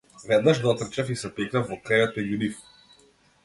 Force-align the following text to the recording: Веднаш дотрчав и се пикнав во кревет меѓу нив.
Веднаш 0.29 0.57
дотрчав 0.63 1.11
и 1.15 1.19
се 1.23 1.31
пикнав 1.41 1.69
во 1.75 1.79
кревет 1.91 2.19
меѓу 2.21 2.43
нив. 2.45 2.61